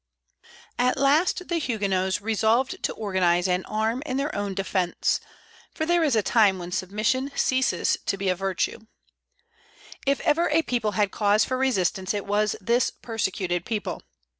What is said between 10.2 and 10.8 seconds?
ever a